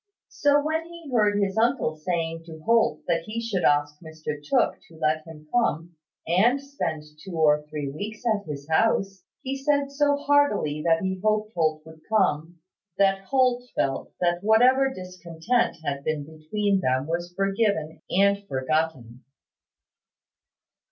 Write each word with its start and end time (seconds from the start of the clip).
So 0.29 0.59
when 0.63 0.85
he 0.85 1.11
heard 1.11 1.37
his 1.37 1.55
uncle 1.59 1.95
saying 1.95 2.45
to 2.45 2.63
Holt 2.65 3.01
that 3.07 3.21
he 3.25 3.39
should 3.39 3.61
ask 3.63 3.99
Mr 4.01 4.43
Tooke 4.43 4.79
to 4.87 4.97
let 4.97 5.23
him 5.27 5.47
come 5.53 5.95
and 6.27 6.59
spend 6.59 7.03
two 7.23 7.33
or 7.35 7.67
three 7.69 7.87
weeks 7.91 8.23
at 8.25 8.47
his 8.47 8.67
house, 8.67 9.23
he 9.43 9.55
said 9.55 9.91
so 9.91 10.15
heartily 10.17 10.81
that 10.87 11.03
he 11.03 11.21
hoped 11.23 11.53
Holt 11.53 11.85
would 11.85 12.01
come, 12.09 12.57
that 12.97 13.25
Holt 13.25 13.69
felt 13.75 14.11
that 14.19 14.43
whatever 14.43 14.91
discontent 14.91 15.77
had 15.85 16.03
been 16.03 16.23
between 16.25 16.79
them 16.79 17.05
was 17.05 17.31
forgiven 17.35 18.01
and 18.09 18.43
forgotten. 18.47 19.23